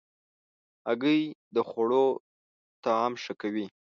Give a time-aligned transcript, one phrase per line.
[0.87, 1.21] هګۍ
[1.55, 2.05] د خوړو
[2.83, 3.65] طعم ښه کوي.